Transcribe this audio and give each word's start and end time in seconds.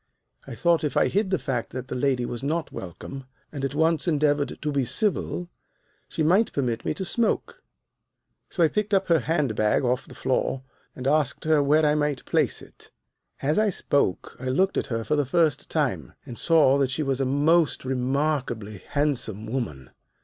I 0.47 0.55
thought 0.55 0.83
if 0.83 0.97
I 0.97 1.09
hid 1.09 1.29
the 1.29 1.37
fact 1.37 1.69
that 1.73 1.87
the 1.87 1.93
lady 1.93 2.25
was 2.25 2.41
not 2.41 2.71
welcome, 2.71 3.25
and 3.51 3.63
at 3.63 3.75
once 3.75 4.07
endeavored 4.07 4.57
to 4.63 4.71
be 4.71 4.83
civil, 4.83 5.47
she 6.07 6.23
might 6.23 6.51
permit 6.53 6.83
me 6.83 6.95
to 6.95 7.05
smoke. 7.05 7.61
So 8.49 8.63
I 8.63 8.67
picked 8.67 8.93
her 8.93 9.19
hand 9.19 9.55
bag 9.55 9.83
off 9.83 10.07
the 10.07 10.15
floor 10.15 10.63
and 10.95 11.05
asked 11.05 11.43
her 11.45 11.61
where 11.61 11.85
I 11.85 11.93
might 11.93 12.25
place 12.25 12.63
it. 12.63 12.89
"As 13.43 13.59
I 13.59 13.69
spoke 13.69 14.35
I 14.39 14.45
looked 14.45 14.75
at 14.75 14.87
her 14.87 15.03
for 15.03 15.15
the 15.15 15.23
first 15.23 15.69
time, 15.69 16.13
and 16.25 16.35
saw 16.35 16.79
that 16.79 16.89
she 16.89 17.03
was 17.03 17.21
a 17.21 17.25
most 17.25 17.85
remarkably 17.85 18.79
handsome 18.79 19.45
woman. 19.45 19.91